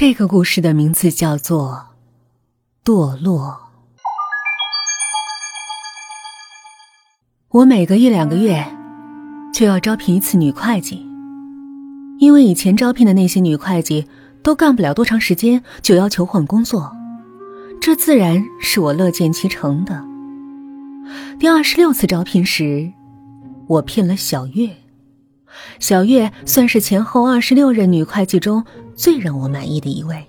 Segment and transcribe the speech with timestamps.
[0.00, 1.88] 这个故事的名字叫做
[2.90, 3.48] 《堕落》。
[7.50, 8.64] 我每隔一两个月
[9.52, 11.06] 就要招聘一次女会计，
[12.18, 14.08] 因为以前招聘的那些女会计
[14.42, 16.96] 都干不了多长时间就要求换工作，
[17.78, 20.02] 这自然是我乐见其成的。
[21.38, 22.90] 第二十六次招聘时，
[23.66, 24.70] 我聘了小月。
[25.80, 28.64] 小月算是前后二十六任女会计中
[29.00, 30.26] 最让我满意的一位，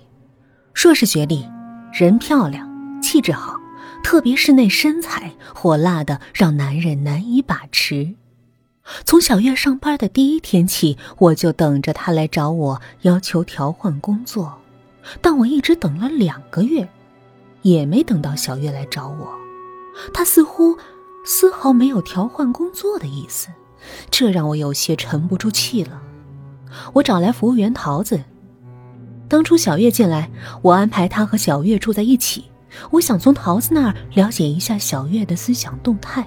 [0.72, 1.46] 硕士学历，
[1.92, 2.66] 人漂亮，
[3.02, 3.60] 气质好，
[4.02, 8.14] 特别是那身材火辣的让男人难以把持。
[9.04, 14.58] 从小月上班的第一天起，我就等着她来找我要求调换工作，
[15.20, 16.88] 但我一直等了两个月，
[17.60, 19.34] 也没等到小月来找我。
[20.14, 20.78] 她似乎
[21.26, 23.48] 丝毫没有调换工作的意思。
[24.10, 26.00] 这让我有些沉不住气了。
[26.94, 28.18] 我找来服务员桃子。
[29.32, 32.44] 当初小月进来，我安排她和小月住在一起。
[32.90, 36.22] 我想从桃子那儿了解一下小月的思想动态。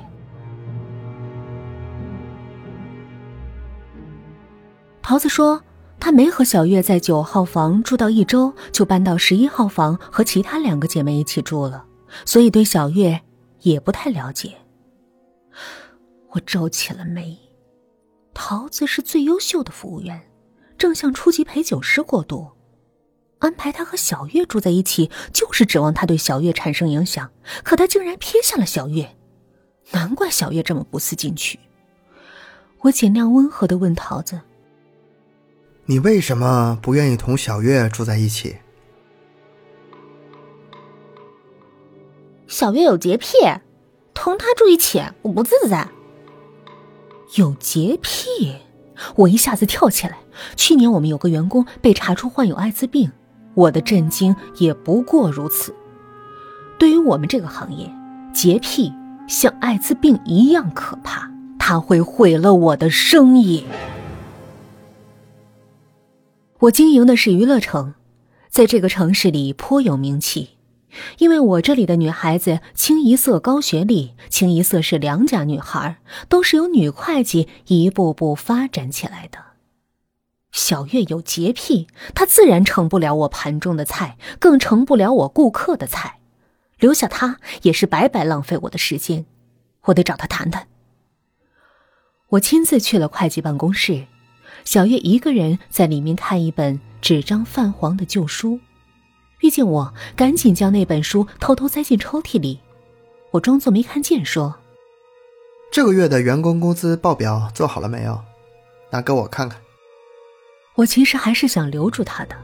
[5.03, 5.61] 桃子说，
[5.99, 11.85] 她没和小月在九号房住到一周，就搬到十一号房和其他两个姐妹一起住了，
[12.25, 13.21] 所以对小月
[13.61, 14.51] 也不太了解。
[16.31, 17.37] 我皱起了眉。
[18.33, 20.19] 桃子是最优秀的服务员，
[20.75, 22.47] 正向初级陪酒师过渡，
[23.39, 27.29] 安排他和小月住在一起，就是指望他对小月产生影响。
[27.63, 29.15] 可他竟然撇下了小月，
[29.91, 31.59] 难怪小月这么不思进取。
[32.81, 34.41] 我尽量温和的问桃子
[35.85, 38.57] ：“你为什么不愿意同小月住在一起？”
[42.47, 43.37] 小月有洁癖，
[44.13, 45.89] 同他住一起我不自在。
[47.35, 48.55] 有洁癖，
[49.15, 50.19] 我一下子跳起来。
[50.55, 53.11] 去年我们有个员工被查出患有艾滋病，
[53.55, 55.73] 我的震惊也不过如此。
[56.77, 57.89] 对于我们这个行业，
[58.33, 58.93] 洁癖
[59.27, 63.65] 像艾滋病一样可怕，它会毁了我的生意。
[66.59, 67.93] 我经营的是娱乐城，
[68.49, 70.49] 在这个城市里颇有名气。
[71.17, 75.97] 因为我这里的女孩子清一色高学历，清一色是良家女孩，
[76.29, 79.37] 都是由女会计一步步发展起来的。
[80.55, 81.85] 小月有洁癖，
[82.15, 86.19] 她自然盛不了我盘中的菜，更盛不了我顾客的菜。
[86.79, 89.25] 留下她也是白白浪费我的时间，
[89.83, 90.67] 我得找她谈谈。
[92.29, 94.05] 我亲自去了会计办公室，
[94.63, 98.61] 小月一个人在里面看一本纸张泛黄的旧书。
[99.41, 102.61] 遇见我，赶紧将那本书偷偷塞进抽屉里。
[103.31, 104.55] 我装作没看见，说
[105.69, 108.23] ：“这个月的员工工资报表做好了没有？
[108.91, 109.59] 拿给我看看。”
[110.75, 112.35] 我其实还是想留住他的，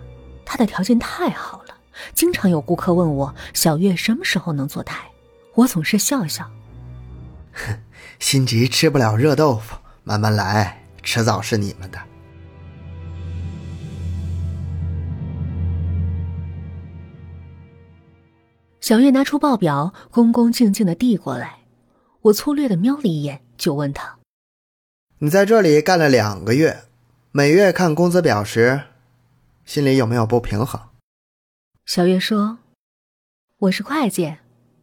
[0.46, 1.76] 他的条件太好了。
[2.14, 5.10] 经常有顾客问我小月什么时候能坐台，
[5.54, 6.50] 我总是笑笑
[7.54, 7.78] ：“哼，
[8.20, 12.00] 心急吃不了热豆腐，慢慢来，迟早是你们的。”
[18.80, 21.58] 小月拿出报表，恭恭敬敬的递过来。
[22.22, 24.18] 我粗略的瞄了一眼，就问他
[25.20, 26.86] ：“你在这里干了两个月，
[27.34, 28.82] 每月看工资表时，
[29.64, 30.82] 心里有没有不平衡？”
[31.88, 32.58] 小月说
[33.58, 34.36] ：“我是会计，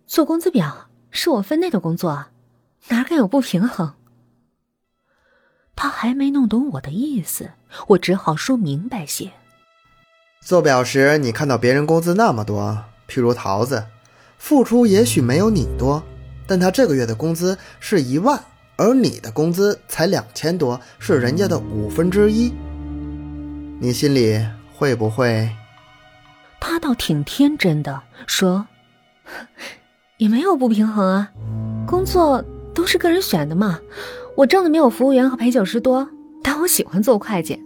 [0.07, 2.29] 做工资表是我分内的工作，
[2.89, 3.97] 哪敢有不平衡？”
[5.77, 7.51] 他还没弄懂我的意思，
[7.89, 9.31] 我只好说明白些
[10.41, 13.87] ：“做表时，你看到别人工资那么多。”譬如桃子，
[14.39, 16.03] 付出也许没有你多，
[16.47, 18.43] 但他这个月的工资是一万，
[18.79, 22.55] 而你的工资才两千多，是人家的五分之一。
[23.81, 24.41] 你心里
[24.73, 25.51] 会不会？
[26.61, 28.67] 他倒挺天真的，说
[30.17, 31.31] ：“也没有不平衡啊，
[31.87, 33.81] 工作都是个人选的嘛。
[34.37, 36.09] 我挣的没有服务员和陪酒师多，
[36.43, 37.61] 但我喜欢做会计。”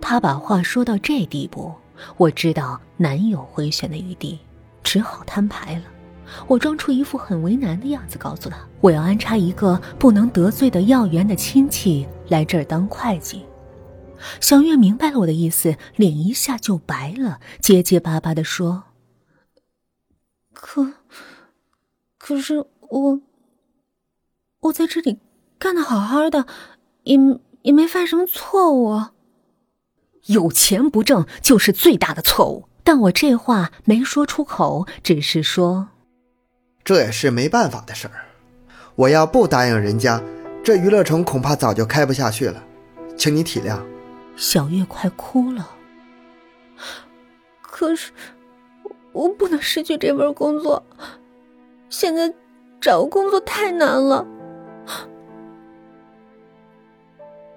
[0.00, 1.72] 他把话说到这地步。
[2.16, 4.38] 我知道难有回旋的余地，
[4.82, 5.82] 只好摊牌了。
[6.46, 13.44] 我装出一副很为难的样子，告诉他我要安插一个不能得罪的要员的亲戚来这儿当会计。
[14.40, 18.84] 小月明白了我的意思，脸一下就白了，结结巴巴的说
[20.52, 20.92] ：“可，
[22.18, 23.20] 可是我，
[24.60, 25.18] 我在这里
[25.58, 26.46] 干的好好的，
[27.04, 27.16] 也
[27.62, 29.04] 也没犯什么错误。”
[30.26, 35.88] 有钱不挣就是最大的错误，但我这话没说出口，只是说，
[36.84, 38.14] 这也是没办法的事儿。
[38.96, 40.22] 我要不答应人家，
[40.62, 42.62] 这娱乐城恐怕早就开不下去了，
[43.16, 43.78] 请你体谅。
[44.36, 45.70] 小月快哭了，
[47.60, 48.12] 可是
[49.12, 50.82] 我不能失去这份工作。
[51.88, 52.32] 现在
[52.80, 54.26] 找工作太难了。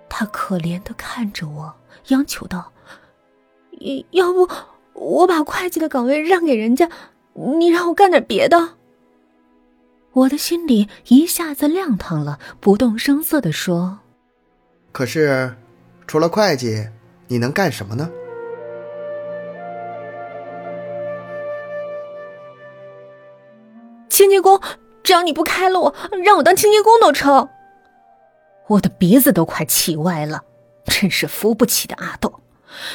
[0.10, 1.74] 他可怜的看着我，
[2.08, 2.72] 央求道
[4.12, 4.48] ：“要不
[4.94, 6.90] 我把会计的岗位让给人家，
[7.34, 8.76] 你让我干点别的。”
[10.14, 14.00] 我的心里一下子亮堂了，不动声色的说
[14.94, 15.56] ：“可是，
[16.06, 16.88] 除了会计，
[17.28, 18.08] 你能干什么呢？”
[24.08, 24.62] 清洁工，
[25.02, 27.50] 只要你不开了我，让我当清洁工都成。
[28.68, 30.44] 我的鼻子都快气歪了，
[30.86, 32.42] 真是扶不起的阿斗，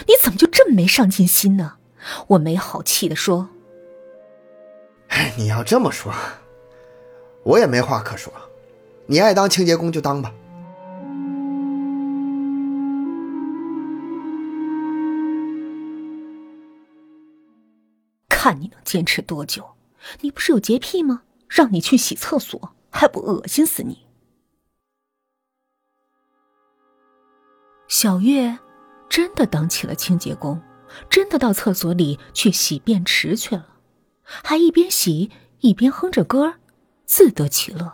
[0.06, 1.78] 你怎么就这么没上进心呢？
[2.28, 3.48] 我没好气的说
[5.36, 6.14] ：“你要这么说。”
[7.48, 8.30] 我也没话可说，
[9.06, 10.34] 你爱当清洁工就当吧。
[18.28, 19.66] 看你能坚持多久？
[20.20, 21.22] 你不是有洁癖吗？
[21.48, 24.04] 让你去洗厕所，还不恶心死你？
[27.88, 28.58] 小月
[29.08, 30.60] 真的当起了清洁工，
[31.08, 33.66] 真的到厕所里去洗便池去了，
[34.22, 35.30] 还一边洗
[35.60, 36.56] 一边哼着歌。
[37.08, 37.90] 自得其乐，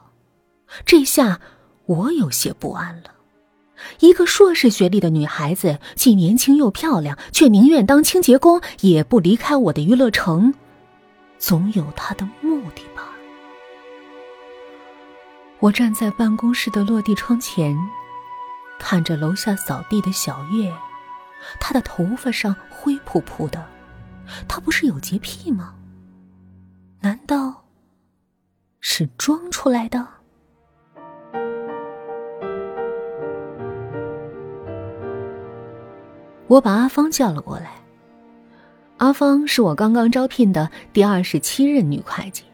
[0.85, 1.41] 这下
[1.87, 3.13] 我有些不安了。
[4.01, 10.53] 一个硕士学历的女孩子，既年轻又漂亮，却宁愿当清洁工，也不离开我的娱乐城，
[11.39, 13.13] 总有她的目的吧？
[15.61, 17.79] 我站在办公室的落地窗前，
[18.81, 20.75] 看着楼下扫地的小月，
[21.61, 23.65] 她的头发上灰扑扑的，
[24.49, 25.73] 她不是有洁癖吗？
[27.01, 27.54] 难道？
[28.97, 30.07] 是装出来的。
[36.47, 37.73] 我把阿芳叫了过来。
[38.99, 42.45] 阿芳是我刚刚招聘的第二十七任女会计。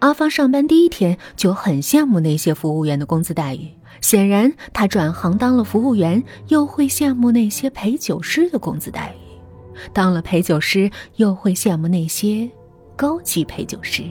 [0.00, 3.70] 阿芳上班第一天就很羡慕那些服务员的工资待遇，
[4.02, 12.46] 显然她转行当了服务员，又会羡慕那些陪酒师的工资待遇；当了陪酒师，又会羡慕那些
[12.94, 14.02] 高级陪酒师。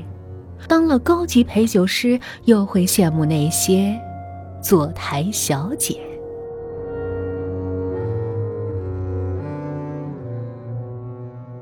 [0.67, 4.00] 当了高级陪酒师，又会羡慕那些
[4.62, 6.00] 坐台小姐。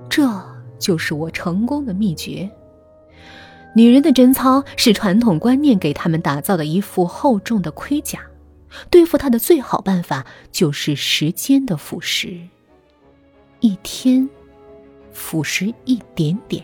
[0.10, 0.30] 这
[0.78, 2.50] 就是我成功的秘诀。
[3.76, 8.20] 女人的贞操是传统观念给他们打造的一副厚重的盔甲，
[8.92, 12.40] 对付她的最好办法就是时间的腐蚀。
[13.62, 14.30] 一天，
[15.12, 16.64] 腐蚀一点点。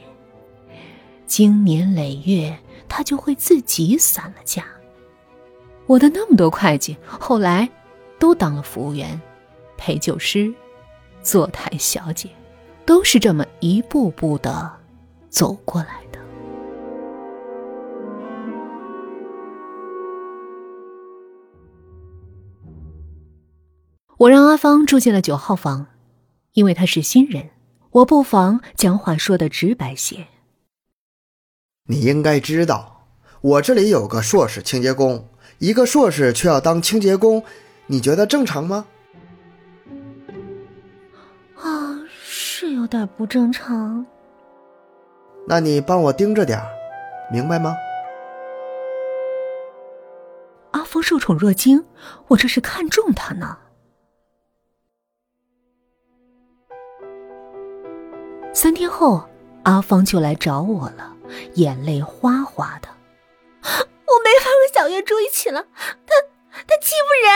[1.30, 2.58] 经年累月，
[2.90, 4.66] 他就会自己散了架。
[5.86, 7.70] 我的那么多会计，后来
[8.18, 9.22] 都当了服务员、
[9.78, 10.52] 陪酒师、
[11.22, 12.28] 坐台小姐，
[12.84, 14.70] 都是这么一步步的
[15.30, 16.20] 走过来的。
[24.18, 25.86] 我让阿芳住进了九号房，
[26.54, 27.52] 因为她是新人，
[27.92, 30.26] 我不妨将话说的直白些。
[31.92, 33.08] 你应该知道，
[33.42, 35.28] 我这里有个硕士清洁工，
[35.58, 37.44] 一个硕士却要当清洁工，
[37.88, 38.86] 你觉得正常吗？
[41.56, 44.06] 啊，是有点不正常。
[45.48, 46.62] 那你帮我盯着点
[47.34, 47.76] 明白吗？
[50.70, 51.84] 阿峰受宠若惊，
[52.28, 53.58] 我这是看中他呢。
[58.54, 59.28] 三天后，
[59.64, 61.16] 阿芳就来找我了。
[61.56, 62.90] 眼泪哗哗的，
[63.64, 65.66] 我没法和小月住一起了。
[66.08, 66.16] 他
[66.68, 67.32] 他欺负人。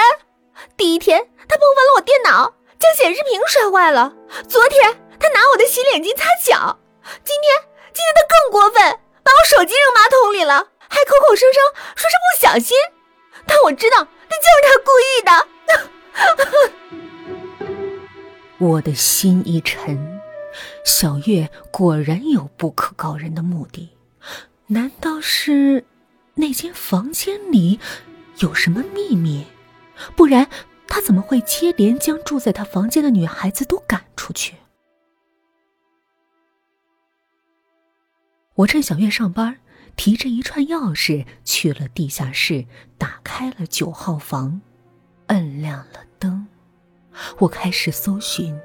[0.78, 4.14] 第一天他碰翻了我电脑，将显示屏摔坏了。
[4.48, 6.80] 昨天他拿我的洗脸巾擦脚。
[7.24, 7.60] 今天
[7.94, 11.62] 今天他更过分，把我手机扔马桶里了，还口口声声
[11.96, 12.78] 说是不小心。
[13.46, 15.48] 但我知道那就是他故意的。
[18.60, 20.13] 我的心一沉。
[20.84, 23.90] 小月果然有不可告人的目的，
[24.68, 25.86] 难道是
[26.36, 27.80] 那间房间里
[28.40, 29.46] 有什么秘密？
[30.16, 30.50] 不然
[30.88, 34.56] 他怎么会接连将住在他房间的女孩子都赶出去？
[38.56, 39.58] 我趁小月上班，
[39.96, 42.66] 提着一串钥匙去了地下室，
[42.98, 44.62] 打开了九号房，
[45.28, 46.46] 摁亮了灯，
[47.40, 48.56] 我开始搜寻。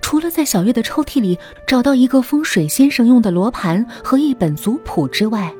[0.00, 5.54] 除了在小月的抽屉里找到一个风水先生用的罗盘和一本族谱之外，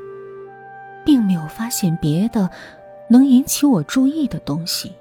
[1.04, 2.50] 并没有发现别的
[3.08, 4.92] 能引起我注意的东西。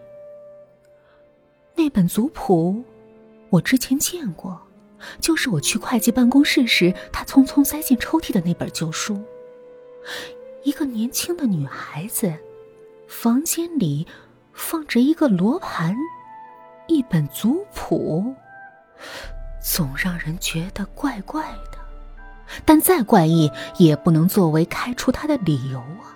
[1.75, 2.83] 那本族谱
[3.49, 4.59] 我之前见过，
[5.19, 9.21] 就是我去会计办公室时，他匆匆塞进抽屉的那本旧书。
[10.63, 12.33] 一个年轻的女孩子，
[13.07, 14.07] 房间里
[14.53, 15.95] 放着一个罗盘，
[16.87, 18.33] 一本族谱，
[19.61, 21.77] 总让人觉得怪怪的。
[22.63, 26.15] 但再怪异，也不能作为开除他的理由啊。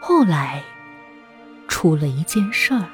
[0.00, 0.62] 后来，
[1.68, 2.84] 出了一件事儿。